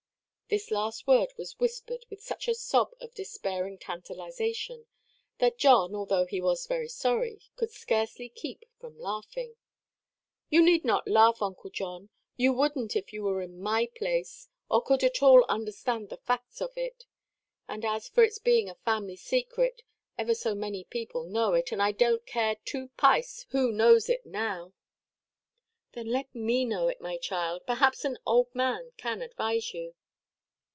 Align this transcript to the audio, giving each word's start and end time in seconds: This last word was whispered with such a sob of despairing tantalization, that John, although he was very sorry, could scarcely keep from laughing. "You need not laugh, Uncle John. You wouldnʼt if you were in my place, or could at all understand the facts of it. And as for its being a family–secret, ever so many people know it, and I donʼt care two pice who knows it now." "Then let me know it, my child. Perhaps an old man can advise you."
This 0.51 0.69
last 0.69 1.07
word 1.07 1.31
was 1.37 1.57
whispered 1.59 2.05
with 2.09 2.19
such 2.19 2.49
a 2.49 2.53
sob 2.53 2.93
of 2.99 3.13
despairing 3.15 3.77
tantalization, 3.77 4.85
that 5.37 5.57
John, 5.57 5.95
although 5.95 6.25
he 6.25 6.41
was 6.41 6.67
very 6.67 6.89
sorry, 6.89 7.39
could 7.55 7.71
scarcely 7.71 8.27
keep 8.27 8.65
from 8.77 8.99
laughing. 8.99 9.55
"You 10.49 10.61
need 10.61 10.83
not 10.83 11.07
laugh, 11.07 11.41
Uncle 11.41 11.69
John. 11.69 12.09
You 12.35 12.51
wouldnʼt 12.51 12.97
if 12.97 13.13
you 13.13 13.23
were 13.23 13.41
in 13.41 13.61
my 13.61 13.89
place, 13.95 14.49
or 14.69 14.81
could 14.83 15.05
at 15.05 15.23
all 15.23 15.45
understand 15.47 16.09
the 16.09 16.17
facts 16.17 16.59
of 16.59 16.75
it. 16.77 17.05
And 17.69 17.85
as 17.85 18.09
for 18.09 18.21
its 18.21 18.37
being 18.37 18.69
a 18.69 18.75
family–secret, 18.75 19.83
ever 20.17 20.35
so 20.35 20.53
many 20.53 20.83
people 20.83 21.23
know 21.23 21.53
it, 21.53 21.71
and 21.71 21.81
I 21.81 21.93
donʼt 21.93 22.25
care 22.25 22.55
two 22.65 22.89
pice 22.97 23.45
who 23.51 23.71
knows 23.71 24.09
it 24.09 24.25
now." 24.25 24.73
"Then 25.93 26.07
let 26.07 26.35
me 26.35 26.65
know 26.65 26.89
it, 26.89 26.99
my 26.99 27.15
child. 27.17 27.61
Perhaps 27.65 28.03
an 28.03 28.17
old 28.25 28.53
man 28.53 28.91
can 28.97 29.21
advise 29.21 29.73
you." 29.73 29.95